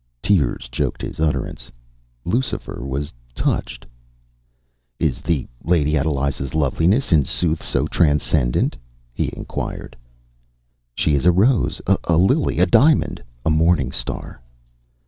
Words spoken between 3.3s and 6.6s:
touched. “Is the Lady Adeliza’s